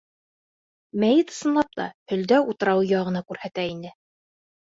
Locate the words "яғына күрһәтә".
2.93-3.69